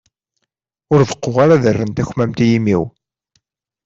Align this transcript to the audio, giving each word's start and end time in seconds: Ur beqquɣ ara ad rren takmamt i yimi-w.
Ur 0.93 1.01
beqquɣ 1.09 1.35
ara 1.43 1.53
ad 1.55 1.65
rren 1.75 1.91
takmamt 1.91 2.39
i 2.45 2.47
yimi-w. 2.51 2.83